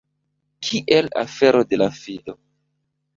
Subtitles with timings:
[0.67, 2.33] Kiel afero de la fido!